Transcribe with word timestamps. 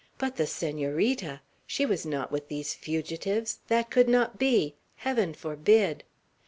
But 0.17 0.35
the 0.35 0.47
Senorita! 0.47 1.41
She 1.67 1.85
was 1.85 2.07
not 2.07 2.31
with 2.31 2.47
these 2.47 2.73
fugitives. 2.73 3.59
That 3.67 3.91
could 3.91 4.09
not 4.09 4.39
be! 4.39 4.73
Heaven 4.95 5.35
forbid! 5.35 6.03